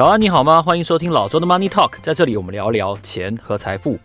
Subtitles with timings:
[0.00, 0.62] 早安，你好吗？
[0.62, 3.98] 欢迎收听老周的 Money Talk，在这里我们聊聊钱和财富。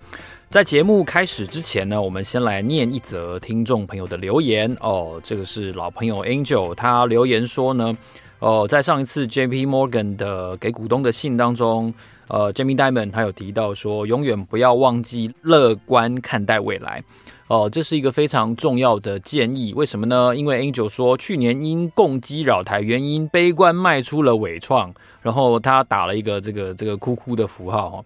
[0.49, 5.21] 在节目开始之前呢，我们先来念一则听众朋友的留言哦。
[5.23, 7.97] 这个是老朋友 Angel，他留言说呢，
[8.39, 11.93] 哦，在上一次 JP Morgan 的给股东的信当中，
[12.27, 17.01] 呃，Jamie Dimon 他有提到说，永远不要忘记乐观看待未来。
[17.47, 19.71] 哦，这是一个非常重要的建议。
[19.75, 20.35] 为什么呢？
[20.35, 24.91] 因为 Angel 说，去年因共机扰台原因，悲观卖出了纬创，
[25.21, 28.03] 然后他打了一个这个这个哭哭的符号。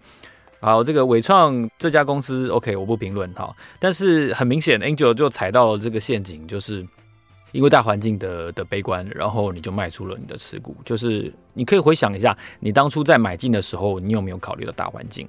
[0.60, 3.50] 好，这个纬创这家公司，OK，我不评论哈。
[3.78, 6.86] 但是很明显，Angel 就踩到了这个陷阱，就是
[7.52, 10.76] 因为大环境的的悲观，然后你就卖出了你的持股。
[10.84, 15.26] 就是你可以回想一下，你当初在买进的时候，你有没有考虑到大环境？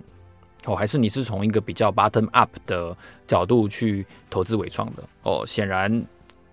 [0.65, 2.95] 哦，还是你是从一个比较 bottom up 的
[3.27, 5.03] 角度去投资纬创的？
[5.23, 6.03] 哦，显然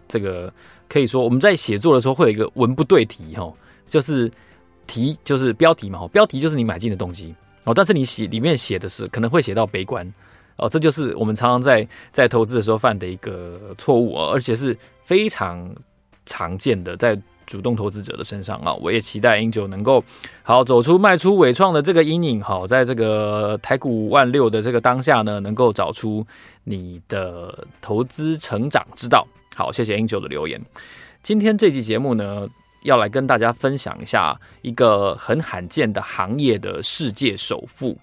[0.06, 0.52] 这个
[0.88, 3.52] 可以说我们在写作的时候会有一个文不对题哈，
[3.86, 4.30] 就是
[4.86, 10.10] 题就是标题嘛，标题就是你买进的动机哦，但是你写里面写的是可能会写到悲观
[10.56, 15.70] 哦，这就是我们常常在在投资的时候犯的一个错误哦，而且是非常
[16.24, 17.20] 常见的在。
[17.48, 20.04] 主动投资者的身上啊，我也期待 Angel 能够
[20.42, 26.24] 好走出卖出纬创的这个阴影，好在这个台股万六的这个当下呢，能够找出
[26.64, 29.26] 你的投资成长之道。
[29.56, 30.60] 好，谢谢 Angel 的留言。
[31.22, 32.46] 今天这期节目呢，
[32.82, 37.96] 要来跟大家分享一下一个很罕见的行业的世界首富，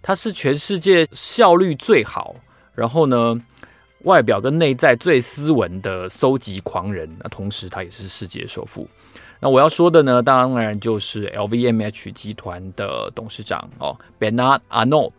[0.00, 2.36] 他是全世界效率最好，
[2.74, 3.38] 然后呢，
[4.04, 8.88] 外表跟内在最斯文的搜集狂人，那同时他也是世界首富。
[9.40, 15.12] 那我要说的呢，当然就是 LVMH 集团的董事长哦，Bernard Arnault。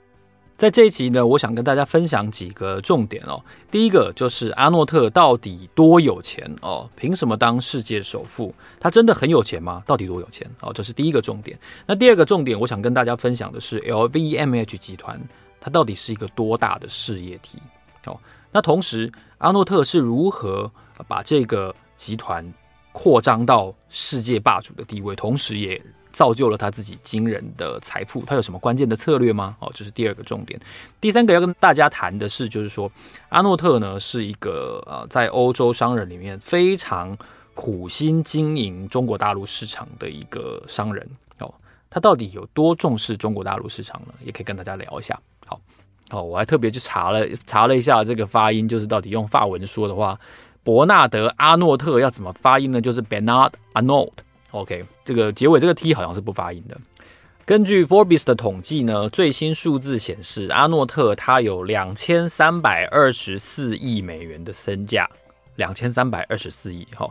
[0.57, 3.43] 在这一集呢，我想跟大家分享几个重点哦。
[3.69, 6.89] 第一个就是阿诺特到底多有钱哦？
[6.95, 8.55] 凭什么当世界首富？
[8.79, 9.83] 他真的很有钱吗？
[9.85, 10.71] 到底多有钱哦？
[10.71, 11.59] 这是第一个重点。
[11.85, 15.19] 那第二个重点，我想跟大家分享的是 LVMH 集团，
[15.59, 17.59] 它到底是一个多大的事业体
[18.05, 18.17] 哦？
[18.55, 20.71] 那同时，阿诺特是如何
[21.09, 22.53] 把这个集团
[22.93, 28.23] 扩张到世界霸主的地位，同时也造就了他自己惊人的财富？
[28.25, 29.57] 他有什么关键的策略吗？
[29.59, 30.57] 哦，这是第二个重点。
[31.01, 32.89] 第三个要跟大家谈的是，就是说
[33.27, 37.17] 阿诺特呢是一个呃，在欧洲商人里面非常
[37.53, 41.05] 苦心经营中国大陆市场的一个商人
[41.39, 41.53] 哦。
[41.89, 44.13] 他到底有多重视中国大陆市场呢？
[44.23, 45.19] 也可以跟大家聊一下。
[46.11, 50.19] 哦，我还特别去查了查了一下这个发音，就是到底用法文说的话，
[50.63, 52.79] 伯纳德阿诺特要怎么发音呢？
[52.79, 54.11] 就是 Bernard Arnault。
[54.51, 56.77] OK，这个结尾这个 T 好像是不发音的。
[57.43, 65.09] 根据 Forbes 的统计呢，最新数字显示，阿诺特他有两千三百二十四亿美元的身价，
[65.55, 67.07] 两千三百二十四亿哈。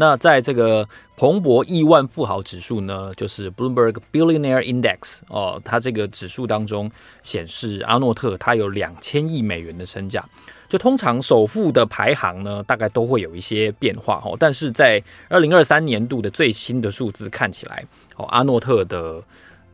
[0.00, 6.88] 那在这个彭博亿万富豪指数呢，就是 Bloomberg Billionaire Index 哦，它这个指数当中
[7.20, 10.24] 显示，阿诺特他有两千亿美元的身价。
[10.68, 14.36] 就通常首富的排行呢，大概都会有一些变化哦。
[14.38, 17.84] 但是在二零二三年度的最新的数字看起来，
[18.16, 19.20] 哦，阿诺特的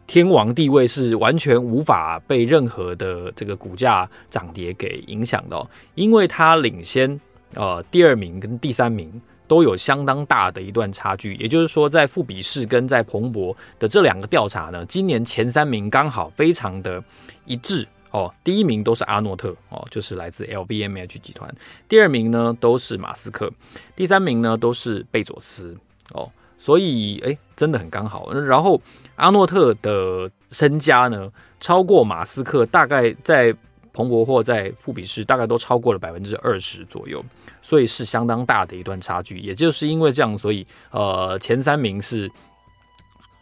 [0.07, 7.21] 天王地位是完全无法被任何的这个股价涨跌给影响的，因为他领先
[7.53, 9.21] 呃第二名跟第三名。
[9.47, 17.03] 都有相当大的一段差距，也就是说，在富比士跟在彭博的这两个调查呢，今年前三名刚好非常的
[17.45, 18.33] 一致哦。
[18.43, 21.49] 第一名都是阿诺特哦，就是来自 LVMH 集团；
[21.89, 23.49] 第二名呢都是马斯克；
[23.95, 25.77] 第三名呢都是贝佐斯
[26.13, 26.31] 哦。
[26.57, 28.33] 所以诶，真的很刚好。
[28.33, 28.81] 然后
[29.17, 31.31] 阿诺特的身家呢，
[31.61, 33.55] 超过马斯克，大概在
[33.93, 37.23] 彭博或在富比士，大概都超过了百分之二十左右。
[37.65, 42.31] 所以是相当大的一段差距，也就是因为这样，所以呃前三名是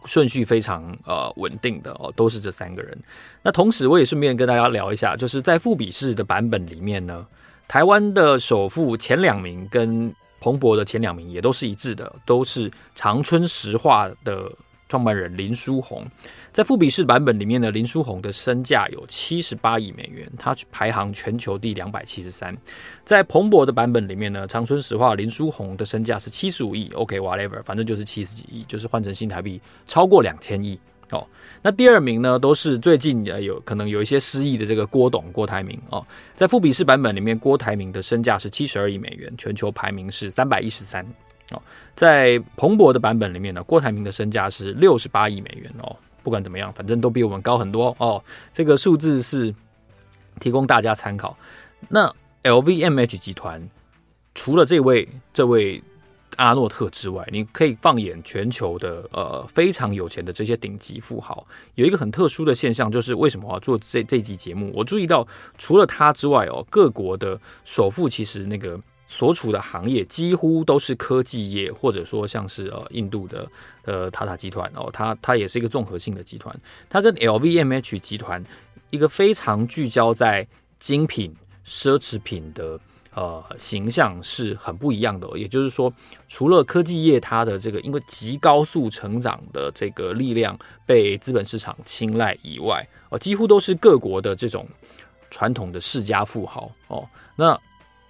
[0.04, 2.96] 顺序非常呃稳定的哦，都是这三个人。
[3.42, 7.26] 那同时我也顺便跟大家聊一下，就是在富比士的版本里面呢，
[7.66, 14.48] 台湾的首富前两名跟彭博的前两名也都是一致的，都是长春石化的
[14.88, 16.06] 创办人林书鸿。
[16.52, 22.54] 在富比士版本里面呢，林书鸿的身价有七十八亿美元，他排行全球第两百七十三。
[23.04, 30.78] 在彭博的版本里面呢，长春石化林书鸿的身价是七十五亿，OK，whatever，反正就是七十几亿，就是换成新台币超过两千亿
[31.08, 31.26] 哦。
[31.62, 36.06] 那第二名呢，都是最近呃有可能有一些失忆的这个郭董郭台铭哦。
[36.34, 41.02] 在富比士版本里面，郭台铭的身价是七十二亿美元，全球排名是三百一十三
[41.50, 41.62] 哦。
[41.94, 45.96] 在彭博的版本里面呢，郭台铭的身价是六十八亿美元哦。
[46.22, 48.22] 不管怎么样，反正都比我们高很多哦。
[48.52, 49.54] 这个数字是
[50.40, 51.36] 提供大家参考。
[51.88, 53.68] 那 LVMH 集团
[54.34, 55.82] 除了这位这位
[56.36, 64.72] 阿诺特之外，你可以放眼全球的呃非常有钱的这些顶级富豪，有一个很特殊的现象，就是为什么我要做这这集节目？
[64.74, 65.26] 我注意到
[65.58, 68.80] 除了他之外哦，各国的首富其实那个
[69.12, 73.46] 所处的行业几乎都是科技业，或者说像是呃印度的
[73.84, 78.42] 呃塔塔集团哦，它它也是一个综合性的集团，它跟 LVMH 集团
[78.88, 80.46] 一个非常聚焦在
[80.78, 81.36] 精品
[81.66, 82.80] 奢侈品的。
[83.14, 85.28] 呃，形象是很不一样的。
[85.36, 85.92] 也就是说，
[86.28, 94.66] 除了科技业它的这个因为极高速成长的这个力量被资本市场青睐以外，哦，几乎都是各国的这种
[95.30, 97.06] 传统的世家富豪哦。
[97.36, 97.54] 那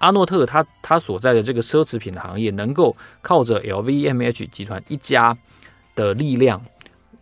[0.02, 5.36] 阿诺特他他所在的这个奢侈品行业，能够靠着 LVMH 集团一家
[5.94, 6.60] 的力量。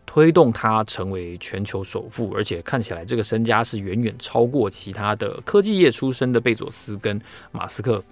[0.06, 7.20] 推动他成为全球首富，而且看起来这个身家是远远超过其他的科技业出身的贝佐斯跟
[7.52, 8.02] 马斯克，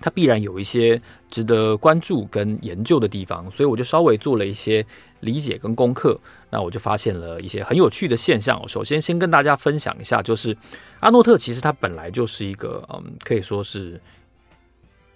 [0.00, 1.00] 他必然有一些
[1.30, 4.84] 值得关注跟研究的地方，所以我就稍微做了一些
[5.20, 6.18] 理解跟功课，
[6.50, 8.60] 那我就发现了一些很有趣的现象。
[8.68, 10.56] 首先，先跟大家分享一下，就是
[11.00, 14.00] 阿诺特其实他本来就是一个嗯，可以说是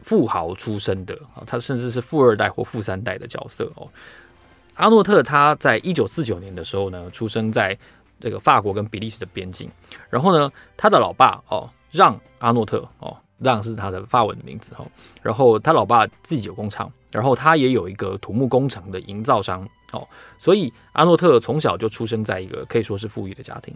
[0.03, 3.87] 富豪出身的啊，他甚至是富二代或富三代的角色哦。
[4.75, 7.77] 阿诺特他在一九四九年的时候呢，出生在
[8.19, 9.71] 这个法国跟比利时的边境。
[10.09, 14.87] 然后呢，他的老爸哦，让阿诺特哦，让是他的法文的名字哈。
[15.23, 20.07] 然后他老爸自己有工厂，然后他也有一个土木工程的营造商哦。
[20.39, 23.75] 所以阿诺特从小就出生在一个可以说是富裕的家庭。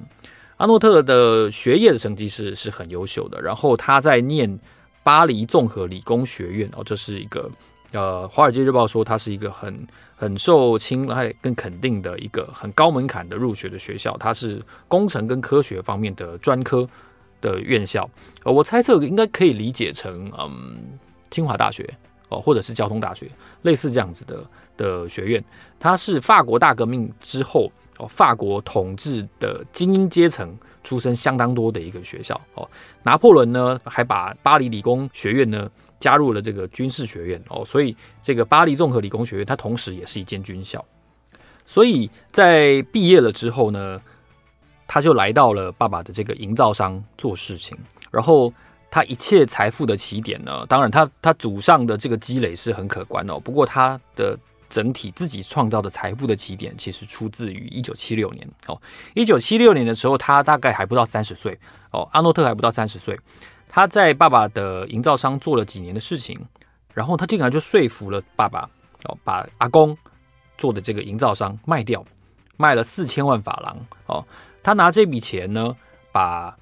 [0.59, 3.41] 阿诺特的学业的成绩是是很优秀的。
[3.43, 4.59] 然后他在念
[5.03, 7.51] 巴黎综合理工学院哦，这是一个。
[7.93, 16.89] 呃，《华尔街日报》说，他是一个很很受青睐跟肯定的一个很高门槛的入学的学校，它是工程跟科学方面的专科
[17.41, 18.11] 的院校。
[18.53, 20.99] 我猜测应该可以理解成，嗯，
[21.31, 21.89] 清华大学
[22.29, 23.31] 哦，或者是交通大学，
[23.63, 24.45] 类似这样子的
[24.77, 25.45] 的学院。
[25.79, 32.69] 它是法国大革命之后哦，法国统治的精英阶层出身相当多的一个学校哦。
[33.03, 35.71] 拿破仑呢，还把巴黎理工学院呢。
[36.01, 40.85] 加入了这个军事学院哦，所以这个巴黎综合理工学院它同时也是一间军校。
[41.65, 43.99] 所以在毕业了之后呢，
[44.87, 47.79] 他就来到了爸爸的这个营造商做事情。
[48.15, 48.53] 然后
[48.91, 53.41] 他一切财富的起点呢，当然他他祖上的这个积累是很可观哦。
[53.41, 54.39] 不过他的
[54.71, 58.81] 整体自己创造的财富的起点，其实出自于一九七六年哦。
[59.15, 61.59] 一九七六年的时候，他大概还不到三十岁
[61.91, 63.19] 哦，阿诺特还不到三十岁。
[63.69, 66.39] 他在爸爸的营造商做了几年的事情，
[66.93, 68.71] 然后他竟然就说服了爸爸
[69.03, 69.97] 哦，把阿公
[70.57, 72.05] 做的这个营造商卖掉，
[72.57, 73.77] 卖了四千万法郎
[74.07, 74.25] 哦。
[74.63, 75.75] 他拿这笔钱呢，
[76.13, 76.57] 把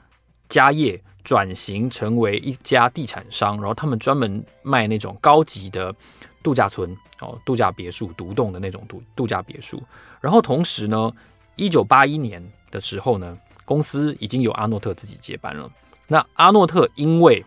[0.48, 5.94] 家业转型成为一家地产商，然后他们专门卖那种高级的
[6.42, 9.82] 度假村哦，度假别墅、独栋的那种度度假别墅。
[10.20, 11.10] 然后同时呢，
[11.56, 15.70] 一九八一年的时候呢，公司已经由阿诺特自己接班了。
[16.06, 17.44] 那阿诺特因为，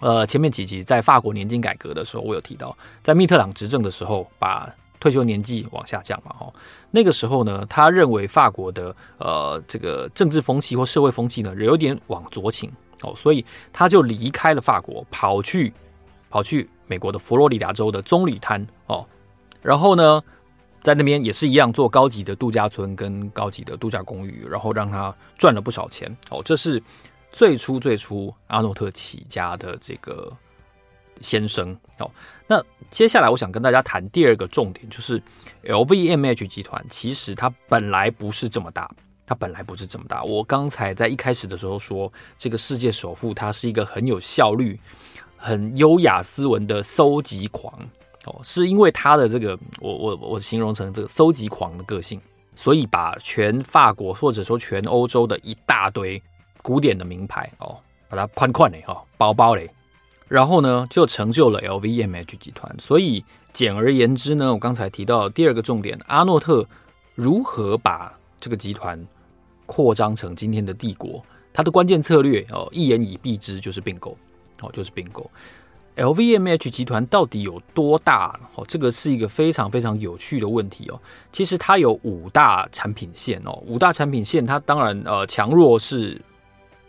[0.00, 4.68] 呃，前面几集在法国年金改革的时候，我有提到，在密特朗执政的时候，把
[5.02, 6.54] 退休年纪往下降嘛，哦，
[6.92, 12.70] 那个时候呢，他认为法国的呃这个政治风气或社会风气呢，有点往左倾
[13.02, 15.74] 哦，所以他就离开了法国，跑去
[16.30, 19.04] 跑去美国的佛罗里达州的棕榈滩哦，
[19.60, 20.22] 然后呢，
[20.84, 26.80] 在那边也是一样做高级的度假村跟高级的度假公寓，然后让他赚了不少钱哦，这是。
[27.34, 30.30] 最初最初，阿诺特起家的这个
[31.20, 32.10] 先生哦，
[32.46, 35.22] 那接下来我想跟大家谈第二个重点，就是
[35.64, 38.90] LVMH 集团其实它本来不是这么大，
[39.26, 40.22] 它本来不是这么大。
[40.24, 44.78] 我刚才在一开始的时候说，这个世界首富他是一个很有效率、
[45.36, 47.72] 很优雅斯文的搜集狂
[48.24, 52.20] 哦，是因为他的这个我我我形容成这个搜集狂的个性，
[52.54, 56.22] 所以把全法国或者说全欧洲的一大堆。
[56.64, 57.76] 古典的名牌哦，
[58.08, 59.68] 把它宽宽嘞哈，包包嘞，
[60.32, 62.74] 然后呢，就成就了 LVMH 集团。
[62.78, 63.22] 所以
[63.52, 66.66] 简而言之呢，我刚才提到第二个重点，阿诺特
[67.14, 68.10] 如何把
[68.40, 68.98] 这个集团
[69.66, 71.22] 扩张成今天的帝国，
[71.52, 74.16] 它的关键策略哦，一言以蔽之就是并购
[74.62, 75.30] 哦，就是并购。
[75.96, 78.40] LVMH 集团到底有多大？
[78.54, 80.98] 哦，这个是一个非常非常有趣的问题哦。
[81.30, 86.18] 其实它有五大产品线哦，五大产品线，它当然呃强弱是。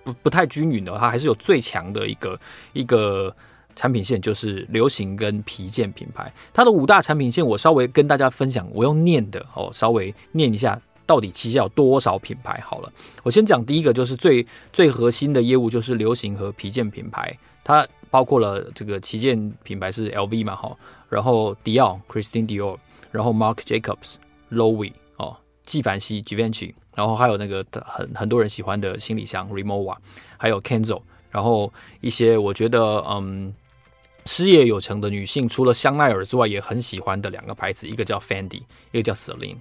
[0.03, 2.39] 不不太均匀的，它还是有最强的一个
[2.73, 3.33] 一个
[3.75, 6.31] 产品线，就是流行跟皮件品牌。
[6.53, 12.91] 它的五大产品线，我稍微跟大家分享，我用念的哦，稍微念一下，到底旗下有多少品牌好了。
[13.23, 17.35] 我先讲第一个，就是最最核心的业务，就是流行和皮件品牌。
[17.63, 20.75] 它包括了这个旗舰品牌是 LV 嘛，哈，
[21.09, 22.77] 然后迪奥 Christian Dior，
[23.09, 24.15] 然后 Marc Jacobs
[24.51, 24.91] Loewe，
[25.65, 29.95] 纪梵希 Givenchy，然后还有那个很很多人喜欢的行李箱 Rimowa，
[30.37, 33.53] 还有 Kenzo，然后一些我觉得嗯
[34.25, 39.57] 事业有成的女性，除了香奈儿之外，也很喜欢的两个牌子，一个叫 Fendi，一个叫 Celine，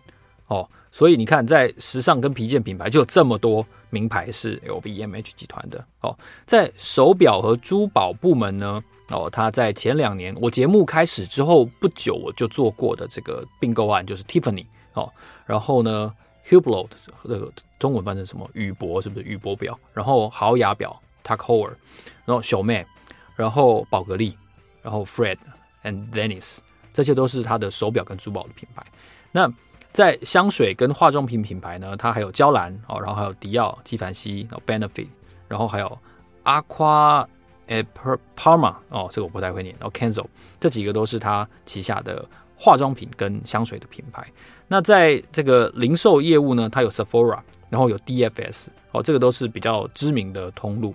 [0.46, 0.68] 哦。
[0.94, 6.14] 所以你看，在时尚跟皮件品牌就有这么多名牌是 LVMH 集团的哦。
[6.44, 15.12] 在手表和珠宝部门呢，哦，他在前两年我节目开始之后不久，我就做过的这个并购案就是 Tiffany 哦。
[15.46, 16.14] 然后呢
[16.48, 16.88] ，Hublot
[17.22, 18.48] 这个中文翻成什么？
[18.54, 19.78] 宇舶是不是宇舶表？
[19.92, 21.72] 然后豪雅表 Tag Heuer，
[22.24, 22.86] 然后小妹，
[23.36, 24.36] 然后宝格丽，
[24.82, 25.38] 然后 Fred
[25.84, 26.58] and Dennis，
[26.92, 28.84] 这些都是他的手表跟珠宝的品牌。
[29.30, 29.52] 那
[29.92, 35.08] 在香水跟化妆品品牌呢，它还有娇兰哦，然后还有迪奥、纪梵希、然后 Benefit，
[35.48, 35.98] 然后还有
[36.44, 37.26] Aqua
[38.36, 40.26] Parma 哦，这个我不太会念，然后 Kenzo
[40.58, 42.26] 这几个都是它旗下的
[42.62, 44.24] 化妆品跟香水的品牌。
[44.68, 50.94] 那在这个零售业务呢，它有 Sephora，然后有 DFS 哦，这个都是比较知名的通路。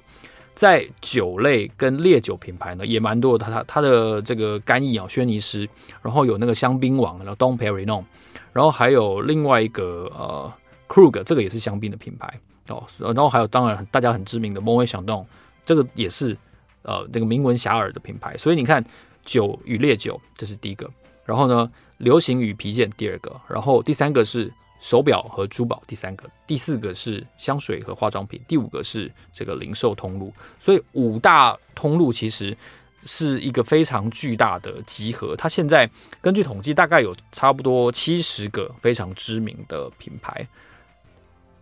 [0.56, 5.68] 在酒类跟烈酒品牌呢，也蛮多的，它它它的这个干邑啊，轩尼诗，
[6.02, 8.06] 然后有那个香槟王，然后 Dom Perignon。
[8.54, 10.52] 然后还有另外一个呃
[10.88, 12.88] ，Krug，这个也是香槟的品牌哦。
[12.98, 15.26] 然后还有当然大家很知名的 Moet Chandon，
[15.64, 16.36] 这个也是
[16.82, 18.36] 呃这个名闻遐迩的品牌。
[18.38, 18.84] 所以你看，
[19.22, 20.90] 酒与烈酒这是第一个，
[21.28, 30.34] 然后呢，流行与皮件第二个，然后第三个是手表和珠宝第三个，第四个是香水和化妆品，第五个是这个零售通路。
[30.58, 32.58] 所以五大通路其实。
[33.04, 35.34] 是一个非常巨大的集合。
[35.38, 40.46] 它现在根据统计，大概有差不多七十个非常知名的品牌。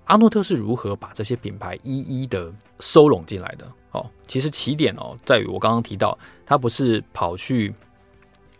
[0.05, 3.71] 阿诺特是如何把这些品牌一一的收拢进来的？
[3.91, 6.17] 哦，其实起点哦，在于我刚刚提到，
[6.47, 7.71] 他不是跑去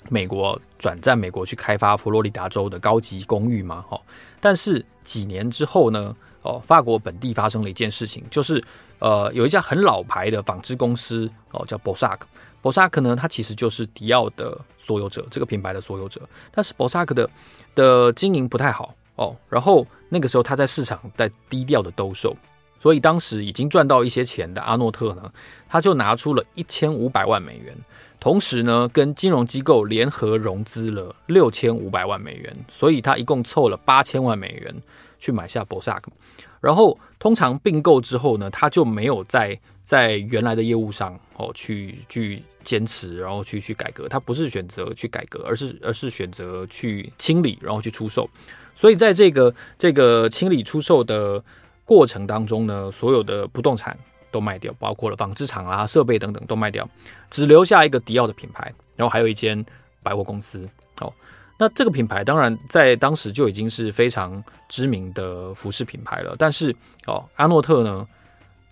[0.10, 3.86] 美国转战美国去开发佛罗里达州的高级公寓吗？
[3.90, 4.02] 哦，
[4.40, 6.16] 但是几年之后呢？
[6.44, 8.64] 哦，法国本地发生了一件事情，就是
[9.00, 12.20] 呃，有一家很老牌的纺织公司哦，叫 b o s a c
[12.62, 16.22] b o s a c 呢，它其实就是迪奥的所有者，这个品牌的所有者。
[16.52, 17.28] 但是 b o s a c 的
[17.74, 22.38] 的经营不太好哦，然后那个时候他在市场在低调的兜售，
[22.78, 25.34] 所以当时已经赚到一些钱的阿诺特呢，
[25.68, 27.76] 他就拿出了一千五百万美元，
[28.26, 34.76] 同时呢跟金融机构联合融资了六千五百万美元，所以他一共凑了八千万美元
[35.20, 36.12] 去买下博萨克。
[36.60, 44.10] 然后通常并购之后呢，他就没有在在原来的业务上哦去去坚持，然后去去改革。
[44.10, 48.28] 他不是选择去改革，而是而是选择去清理，然后去出售。
[48.74, 51.44] 所以在这个这个清理出售的
[51.84, 53.96] 过程当中呢，所有的不动产
[54.36, 56.86] 都卖掉，包括了纺织厂啊、设备等等都卖掉，
[57.30, 59.66] 只留下一个迪奥的品牌，然后还有一间
[60.04, 60.68] 百货公司
[61.00, 61.14] 哦。
[61.58, 66.76] 那这个品牌当然在当时就已经是非常知名的服饰品牌了，但是
[67.06, 68.06] 哦，阿诺特呢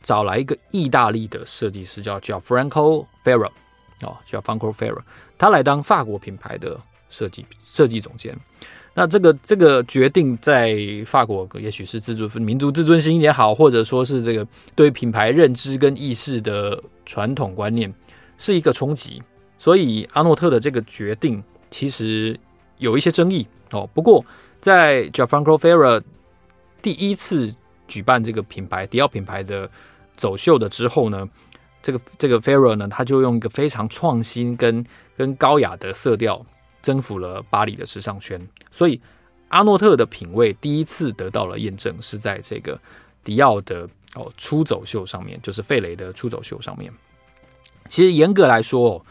[0.02, 3.50] 找来一个意大利的设计师叫叫 Franco Ferrà
[4.02, 5.00] 哦叫 Franco Ferrà，
[5.38, 6.78] 他来当法国品牌的
[7.10, 8.38] 设计设计总监。
[8.94, 17.94] 那这个这个决定在法国，也许是自尊民族自尊心也好，或者说是这个对品牌认知跟意识的传统观念
[18.38, 19.22] 是一个冲击，
[19.58, 22.40] 所以阿诺特的这个决定其实。
[22.80, 24.26] 有一些争议哦，不过
[24.60, 26.02] 在 Gianfranco Ferrà
[26.82, 27.54] 第一次
[27.88, 29.70] 举办这个品牌迪奥品牌的
[30.18, 31.30] 走秀的之后呢，
[31.82, 34.84] 这个这个 Ferrà 呢，他就用一个非常创新跟
[35.16, 36.46] 跟高雅的色调
[36.84, 39.02] 征服了巴黎的时尚圈，所以
[39.48, 42.80] 阿诺特的品味第一次得到了验证，是在这个
[43.24, 46.94] 迪奥的哦出走秀上面，就是费雷的出走秀上面。
[47.88, 49.04] 其实严格来说，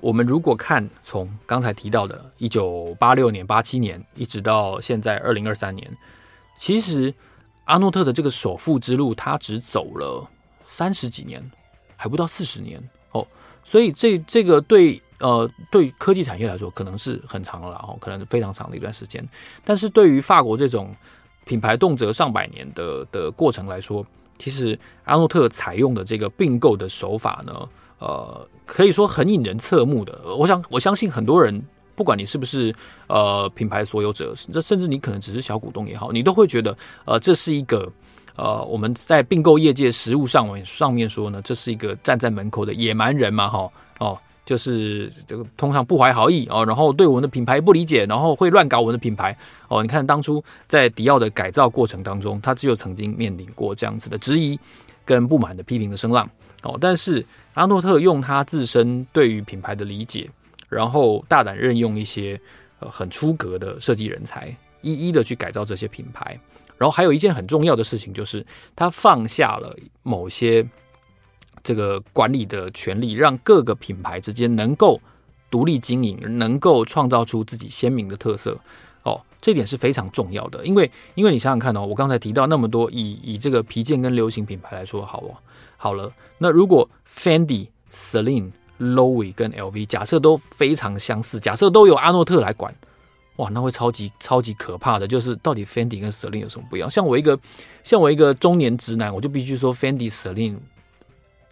[0.00, 5.96] 我们如果看从刚才提到的1986年、87年，一直到现在2023年，
[6.58, 7.12] 其实
[7.64, 10.28] 阿诺特的这个首富之路，他只走了
[10.68, 11.50] 三十几年，
[11.96, 13.26] 还不到四十年哦。
[13.64, 19.26] 所以这这个对呃对科技产业来说，可能是很长了，哦，可能是非常长的一段时间。
[19.64, 20.94] 但是对于法国这种
[21.44, 24.04] 品牌动辄上百年的的过程来说，
[24.38, 28.48] 其实阿诺特采用的这个并购的手法呢，呃。
[28.72, 31.60] 可以说很引人侧目的，我想我相信很多人，
[31.96, 32.72] 不管你是不是
[33.08, 37.90] 呃品牌所有者，这甚至你可能只是小股东也好，你都会觉得呃这是一个
[38.36, 49.36] 呃我们在并购业界实务上面上面说呢，这是一个站在门口的野蛮人嘛，哈哦，就是这个通常不怀好意哦，然后对我们的品牌不理解，然后会乱搞我们的品牌
[49.68, 49.82] 哦。
[49.82, 54.58] 你看当初在迪奥的改造过程当中，他只有曾经面临过这样子的质疑
[55.04, 56.28] 跟不满的批评的声浪。
[56.62, 60.28] 哦，但是阿诺特用他自身对于品牌的理解，
[60.68, 62.38] 然后大胆任用一些
[62.80, 66.38] 呃很出格的设计人才，一一的去改造这些品牌。
[66.76, 68.44] 然后还有一件很重要的事情，就是
[68.74, 70.66] 他放下了某些
[71.62, 75.00] 这个管理的权利，让各个品牌之间能够
[75.50, 78.58] 独立经营，能够创造出自己鲜明的特色。
[79.02, 85.32] 哦，这点是非常重要的，因为因为你想想看哦，我刚才提到那么多，以以这个皮件跟流行品牌来说，好哦，
[85.78, 92.74] 好了，那如果 Fendi、Celine、Loewe 跟 LV 假设都非常相似，假设都由阿诺特来管。
[93.36, 96.90] 哇，那会超级超级可怕的，就是到底 Fendi 跟 Celine 有什么不一样？
[96.90, 97.40] 像我一个
[97.82, 100.56] 像我一个中年直男，我就必须说 Fendi、Celine、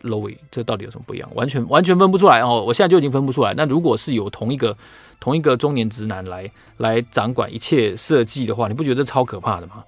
[0.03, 1.29] Loewe 这到底有什么不一样？
[1.35, 2.65] 完全完全分不出来哦！
[2.67, 3.53] 我现在就已经分不出来。
[3.55, 4.77] 那如果是有同一个
[5.19, 9.85] 同一个中年直男来来掌管一切设计的话，你不觉得超可怕的吗？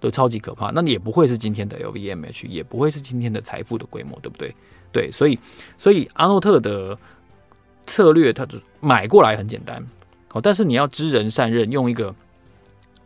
[0.00, 0.70] 对，超级可怕。
[0.70, 4.54] 那你也不会是今天的 LVMH，也不会是今天的财富的规模，对不对？
[4.92, 5.38] 对，所以
[5.78, 6.96] 所以阿诺特的
[7.86, 9.82] 策略，他就买过来很简单。
[10.32, 12.14] 哦，但是你要知人善任，用一个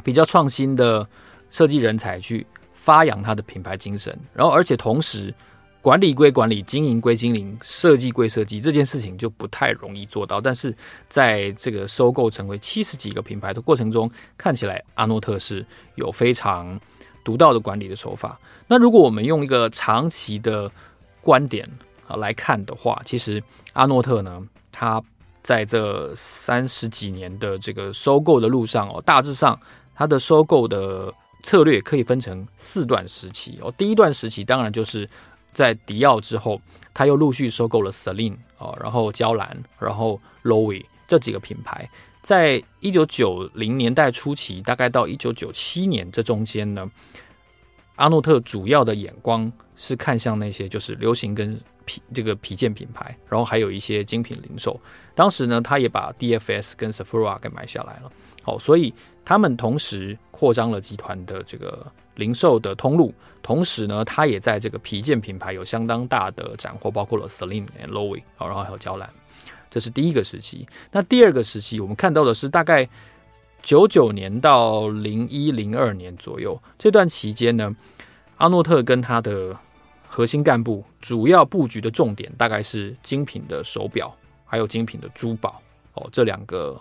[0.03, 1.07] 比较创新的
[1.51, 5.33] 设计人才去发扬他的品牌精神，然后而且同时
[5.81, 10.41] 管理归管理，经营归经营，设计归设计，这件事情就不太容易做到。
[10.41, 10.75] 但是
[11.09, 16.79] 在这个收购成为七十几个品牌的过程中，看起来阿诺特是有非常
[17.25, 18.39] 独到的管理的手法。
[18.67, 20.71] 那如果我们用一个长期的
[21.21, 21.69] 观点
[22.07, 23.43] 啊来看的话，其实
[23.73, 24.43] 阿诺特呢，
[24.73, 25.03] 他。
[25.41, 29.59] 在这三十几年的这个收购的路上哦，大致上
[29.95, 31.11] 他的收购的
[31.43, 33.73] 策略可以分成四段时期哦。
[33.79, 35.09] 第一段时期当然就是
[35.53, 36.61] 在迪奥之后，
[36.93, 41.89] 他又陆续收购了 Celine 哦，然后娇兰，然后 l o w e 这几个品牌。
[42.21, 46.91] 在一九九零年代初期，大概到一九九七年这中间呢，
[47.97, 51.59] 阿诺特主要的眼光是看向那些就是流行跟。
[51.89, 54.79] 皮这个皮件品牌，然后还有一些精品零售。
[55.15, 58.13] 当时呢，他也把 DFS 跟 Sephora 给买下来了。
[58.43, 58.93] 好，所以
[59.25, 63.15] 他们同时扩张了集团的这个零售的通路。
[63.41, 69.09] 同时呢，它也在这个皮件品牌有相当大的斩获，包括了 Celine and Loewe，然后还有娇兰。
[69.71, 70.67] 这是第一个时期。
[70.91, 72.89] 那第二个时期，我们看到的是大概
[73.63, 77.75] 九九年到零一零二年左右这段期间呢，
[78.37, 79.57] 阿诺特跟他的
[80.07, 85.61] 核心干部主要布局的重点大概是精品的手表，还有精品的珠宝
[85.95, 86.81] 哦，这两个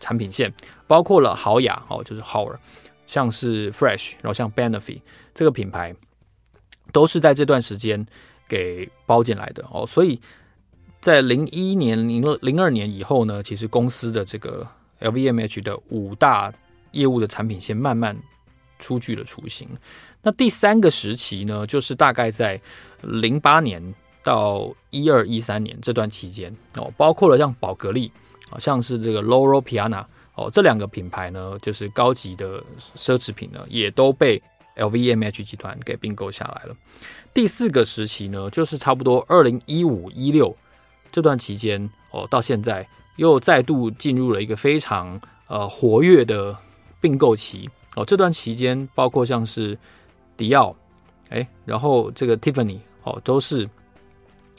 [0.00, 0.52] 产品线
[0.86, 2.58] 包括了豪雅哦，就是 Howard，
[3.06, 5.00] 像是 Fresh，然后像 Benefit
[5.34, 5.94] 这个品牌
[6.92, 8.06] 都是在这段时间
[8.48, 10.20] 给包进来的哦，所以
[11.00, 14.66] 在零一年、零零二年以后呢，其实公司的这个
[15.00, 16.52] LVMH 的五大
[16.92, 18.16] 业务的产品线慢慢
[18.78, 19.68] 初具了雏形。
[20.22, 22.58] 那第三个时期呢，就是大概在
[23.02, 28.10] 零八年到一二一三年这段期间哦，包括了像宝格丽，
[28.48, 32.62] 好像是这个 Loro Piana 哦，这两个品牌呢，就是高级的
[32.96, 34.42] 奢侈品呢，也都被
[34.76, 36.76] LVMH 集团给并购下来了。
[37.32, 40.56] 第四个时期呢，就是差不多二零一五一六
[41.12, 46.56] 这段期间哦，到现在又再度进入了一个非常呃活跃的
[47.00, 49.78] 并购期哦，这段期间包括像是。
[50.36, 50.74] 迪奥，
[51.30, 53.70] 哎，然后这个 Tiffany 哦，都是，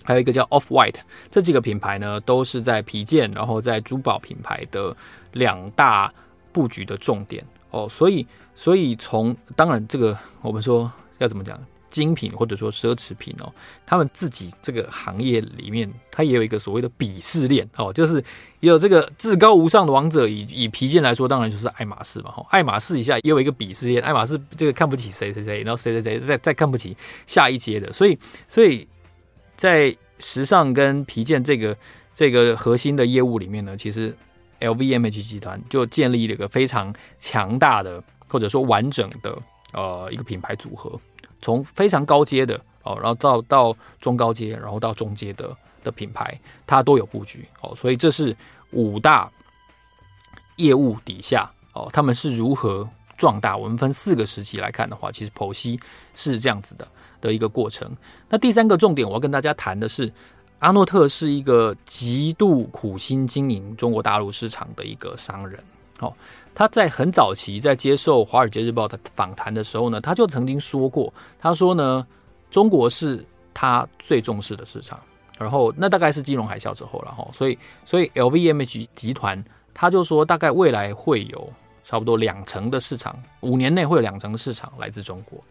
[0.05, 4.95] 还有一个叫 Off White，这几个品牌呢，都是在皮件，然后在珠宝品牌的
[5.33, 6.13] 两大
[6.53, 11.59] 布局的重点哦，所以，所以从当然这个我们说要怎么讲？
[11.87, 13.49] 精品或者说奢侈品哦，
[13.85, 18.17] 他们自己这个行业里面，它也有一个所谓的鄙视链哦，就是
[18.59, 20.27] 也有这个至高无上的王者。
[20.27, 22.29] 以以皮件来说，当然就是爱马仕嘛。
[22.31, 27.93] 哈，爱马仕以下也有一个鄙视链，爱马仕这个看不起谁谁谁，然后谁谁谁再再看不起下一阶的。
[27.93, 28.85] 所以，所以
[29.55, 31.77] 在时尚跟皮件这个
[32.13, 34.15] 这个核心的业务里面呢，其实
[34.59, 39.37] LVMH 集团就建立了一个非常强大的或者说完整的
[39.73, 40.99] 呃一个品牌组合。
[41.41, 48.35] 从非常高阶的哦，然后到到中高阶，然后到中阶的的品牌，它都有布局哦，所以这是
[48.71, 49.29] 五大
[50.55, 53.55] 业务底下哦，他们是如何壮大？
[53.55, 55.79] 我们分四个时期来看的话，其实剖析
[56.15, 56.87] 是这样子的
[57.21, 57.89] 的一个过程。
[58.29, 60.11] 那第三个重点，我要跟大家谈的是，
[60.59, 65.61] 阿诺特是一个极度苦心经营中国大陆市场的一个商人
[65.99, 66.13] 哦。
[66.53, 72.07] 他在很早期在接受《华尔街日报》的访谈的时候呢，他就曾经说过，他说呢，
[72.49, 73.23] 中国是
[73.53, 74.97] 他最重视的市场，
[75.37, 81.51] 然后那大概是金融海啸之后了哈，所以所以 LVMH 集团他就说，大概未来会有
[81.83, 85.43] 差不多两成的市场，五年内会有两成的市场来自中国。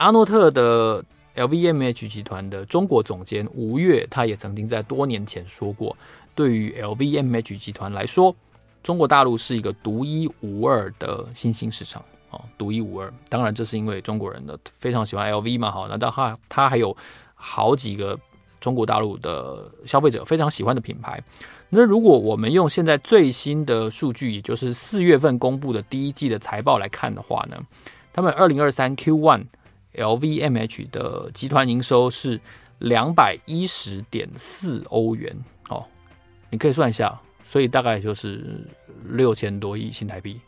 [0.00, 1.04] 阿诺特的
[1.36, 5.94] LVMH 集团的中国总监吴越，他也曾经在多年前说过，
[6.34, 8.34] 对于 LVMH 集团来说，
[8.82, 13.12] 中国大陆是一个独一无二的新兴市场啊，独一无二。
[13.28, 16.96] 当然，这是因为中国人呢非常喜欢 LV 嘛，好，那他他还有
[17.34, 18.18] 好几个
[18.58, 21.22] 中国大陆的消费者非常喜欢的品牌。
[21.68, 27.62] 那如果我们用现在最新的数据，也就是四月份公布的第一季的财报来看的话呢，
[28.14, 29.44] 他们二零二三 Q one
[29.94, 32.40] LVMH 的集团营收是
[32.78, 35.36] 两百一十点四欧元
[35.68, 35.84] 哦，
[36.48, 38.66] 你可以算一下，所以大概就是
[39.04, 40.40] 六千多亿新台币。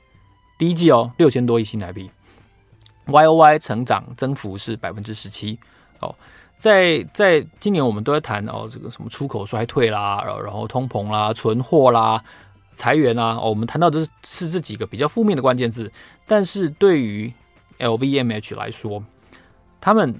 [0.59, 2.09] 第一季哦，六千多亿新台币
[3.07, 5.59] ，YOY 成长增幅是百分之十七
[6.00, 6.14] 哦。
[6.55, 12.22] 在在今年，我们都在谈哦，这个什么出口衰退啦，然后通膨啦、存货啦、
[12.76, 15.90] 裁员啦，哦，我们谈到的是这几个比较负面的关键字。
[16.24, 17.33] 但是对于
[17.81, 19.02] LVMH 来说，
[19.82, 20.14] 他们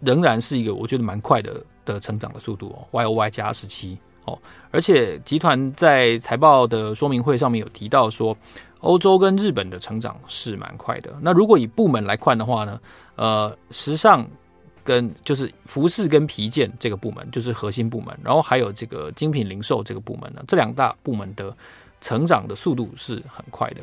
[0.00, 4.36] 仍然是一个我觉得蛮快的的成长的速度哦，YOY 加十七哦，
[4.72, 8.36] 而且集团在财报的说明会上面有提到说，
[8.80, 11.14] 欧洲跟日本的成长是蛮快的。
[11.20, 12.80] 那如果以部门来看的话呢，
[13.14, 14.26] 呃，时尚。
[14.86, 21.52] 跟就是服饰跟皮件这个部门就是核心部门，然后还有这个精品零售这个部门呢，这两大部门的
[22.00, 23.80] 成长的速度是很快的。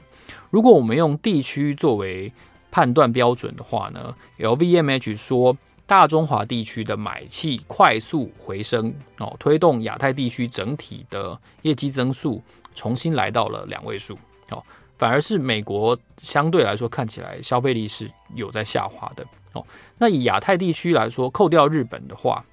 [0.50, 2.32] 如果我们用地区作为
[2.74, 5.56] 判断标准的话呢，LVMH 说
[5.86, 12.42] 大中华地区的买气快速回升哦，推动亚太地区整体的业绩增速
[12.74, 14.18] 重新来到了两位数
[14.50, 14.64] 哦，
[14.98, 19.24] 反而是美国相对来说看起来消费力是有在下滑的。
[19.52, 19.64] 哦，
[20.00, 22.44] 那以亚太地区来说，扣掉日本的话，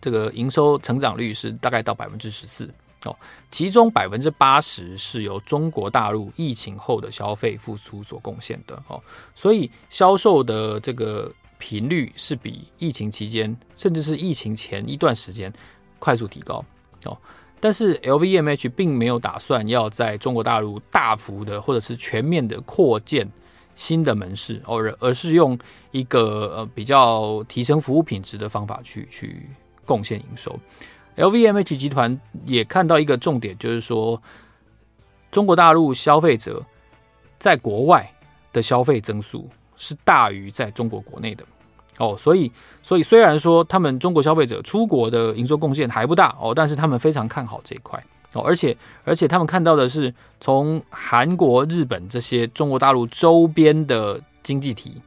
[0.00, 2.72] 这个营收成长率是大概到百分之十四
[3.04, 3.16] 哦，
[3.50, 9.02] 其中百分之八十是由中国大陆疫情后的消费复苏所贡献的哦，
[9.34, 15.52] 所以销售的这个频率是比疫情期间，甚至是疫情前一段时间
[15.98, 16.64] 快速提高
[17.04, 17.16] 哦。
[17.60, 23.30] 但是 LVMH 并没有打算要在中国大陆大幅的或者是全面的扩建。
[23.76, 25.58] 新的门市，而而是用
[25.90, 29.48] 一个呃比较提升服务品质的方法去去
[29.84, 30.56] 贡献营收。
[31.16, 34.20] LVMH 集团也看到一个重点，就是说
[35.30, 36.64] 中国大陆消费者
[37.38, 38.10] 在国外
[38.52, 41.44] 的消费增速是大于在中国国内的
[41.98, 42.50] 哦，所以
[42.82, 48.02] 所以虽然说他们中国消费者出国的营收贡献还不大哦，但是他们非常看好这一块。
[48.32, 55.00] 哦，而且而且他们看到的是从韩国、日本这些中国大陆周边的经济体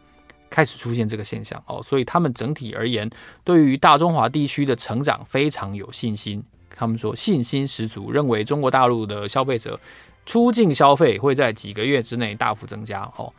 [0.50, 3.10] 开始出现这个现象哦，所以他们整体而言
[3.44, 6.44] 对于大中华地区的成长非常有信心。
[6.70, 9.80] 他们说信心十足，认为中国大陆的消费者
[10.26, 13.34] 出境消费会在几个月之内大幅增加哦，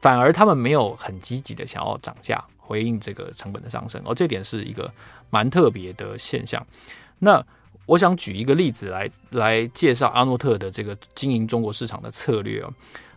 [0.00, 4.92] 反而他们没有很积极的想要涨价回应这个成本的上升哦，这点是一个
[5.30, 6.66] 蛮特别的现象。
[7.18, 7.44] 那。
[7.84, 12.72] 我想举一个例子来来介绍阿诺特的这个经营中国市场的策略哦。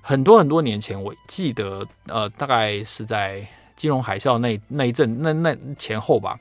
[0.08, 3.44] 很多很多年前，我记得呃，大概是在
[3.76, 6.40] 金融海啸那那一阵那那前后吧。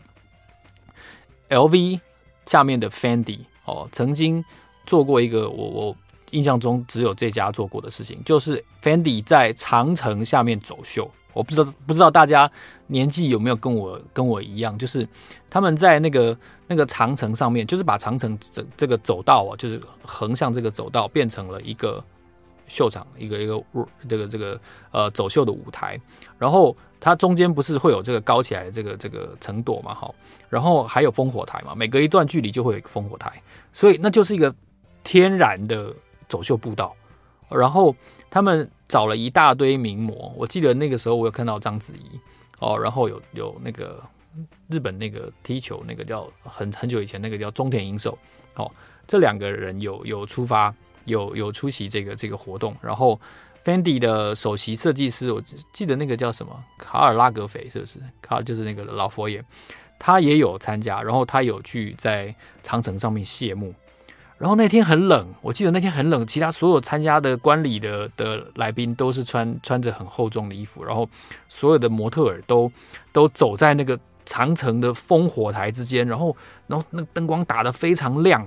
[1.49, 1.99] LV
[2.45, 4.45] 下面的 Fendi 哦，曾经
[4.85, 5.97] 做过一个我我
[6.33, 11.11] 印象中只有这家做过的事情，就是 Fendi 在长城下面走秀。
[11.33, 12.49] 我不知道不知道大家
[12.89, 15.09] 年纪有没有跟我跟我一样，就是
[15.49, 22.05] 他们在那个那个长城上面，就是把长城这这个走道啊，就是横向这个走道变成了一个
[22.67, 23.63] 秀场，一个一个
[24.09, 26.01] 这个这个呃走秀的舞台。
[26.39, 30.15] 然后它中间不是会有这个高起来的这个这个城垛嘛，好，
[30.49, 34.55] 然后还有烽火台嘛，每隔一段距离就会有一个烽火台，所以那就是一个
[35.03, 35.95] 天然的
[36.29, 36.95] 走秀步道。
[37.49, 37.95] 然后
[38.31, 38.71] 他们。
[38.87, 42.21] 找了一大堆名模，我记得那个时候我有看到章子怡
[42.61, 44.01] 哦，然后有有那个
[44.69, 48.17] 日本那个踢球那个叫很很久以前那个叫中田英寿
[48.55, 48.71] 哦，
[49.09, 50.73] 这两个人有有出发
[51.05, 53.21] 有有出席这个这个活动，然后
[53.65, 57.99] Fendi 的首席设计师我记得那个叫什么卡尔拉格斐是不是？
[58.21, 59.43] 卡尔就是那个老佛爷，
[59.99, 63.75] 他也有参加，然后他有去在长城上面谢幕。
[64.37, 71.09] 然后那天很冷，我记得那天很冷，其他所有参加的观礼的的来宾都是穿穿着很厚重的衣服，然后
[71.49, 72.71] 所有的模特儿都
[73.13, 76.37] 都走在那个长城的烽火台之间，然后
[76.67, 78.47] 然后那个灯光打得非常亮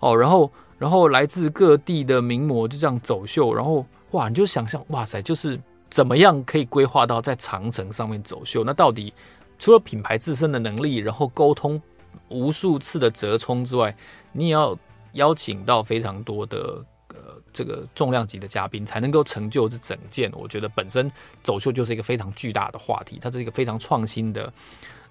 [0.00, 5.60] 哦，然后然后来自各地的名模就这样走秀，然后哇，你就想象哇塞，就是
[5.90, 8.64] 怎么样可以规划到在长城上面走秀？
[8.64, 9.12] 那到底
[9.58, 11.80] 除了品牌自身的能力，然后沟通
[12.28, 13.96] 无数次的折冲之外，
[14.32, 14.78] 你也要。
[15.12, 20.30] 邀请到非常多的呃这个重量级的嘉宾，才能够成就这整件。
[20.34, 21.10] 我觉得本身
[21.42, 24.52] 走秀就是一个非常巨大的话题，它是一个非常创新的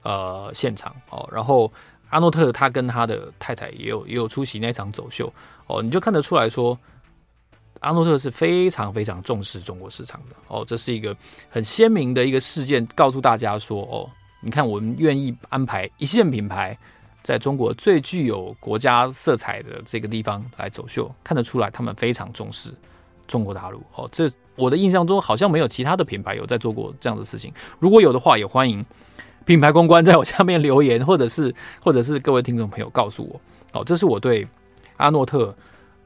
[0.03, 1.27] 呃现场哦。
[1.31, 1.73] 然后
[2.11, 5.33] 阿诺特他跟他的太太也有也有出席那场走秀
[5.67, 6.77] 哦，你就看得出来说，
[7.79, 10.63] 阿诺特是非常非常重视中国市场的哦。
[10.67, 11.15] 这是一个
[11.49, 14.09] 很鲜明的一个事件，告诉大家说哦，
[14.41, 16.77] 你看我们愿意安排一线品牌。
[17.23, 22.69] 在中国最具有国家色彩的这个地方来走秀，看得出来他们非常重视
[23.25, 24.07] 中国大陆哦。
[24.11, 27.51] 这我的印象中好像没有其他的品牌有在做过这样的事情。
[27.79, 28.85] 如果有的话，也欢迎
[29.43, 31.51] 品牌公关在我下面留言，或者是
[31.81, 33.41] 或者是各位听众朋友告诉我
[33.79, 33.83] 哦。
[33.83, 34.47] 这是我对
[34.97, 35.53] 阿诺特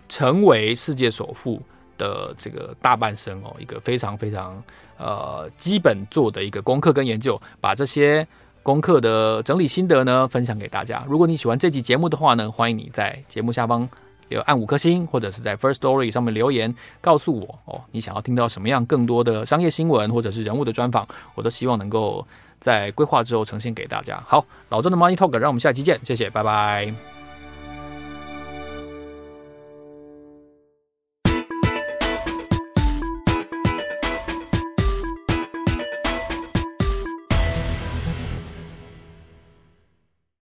[0.07, 1.61] 成为世界首富
[1.97, 4.61] 的这个大半生哦，一个非常非常
[4.97, 8.27] 呃基本做的一个功课跟研究，把这些。
[8.61, 11.03] 功课的整理心得呢，分享给大家。
[11.07, 13.87] 如果你喜欢这集节目的话呢，欢迎你在节目下方
[14.27, 22.27] 有按五颗星，或者是在 First Story 上面留言告诉我哦，你想要听到什么样更多的商业新闻或者是人物的专访，我都希望能够
[22.59, 24.21] 在规划之后呈现给大家。
[24.27, 27.18] 好，老周的 Money Talk，让我们下期见，谢谢，拜拜。